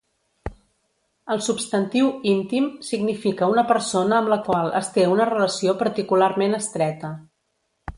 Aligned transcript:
El 1.35 1.43
substantiu 1.47 2.09
"íntim" 2.31 2.71
significa 2.89 3.51
una 3.57 3.67
persona 3.75 4.19
amb 4.21 4.35
la 4.35 4.41
qual 4.51 4.75
es 4.83 4.93
té 4.99 5.09
una 5.17 5.33
relació 5.35 5.81
particularment 5.87 6.63
estreta. 6.65 7.19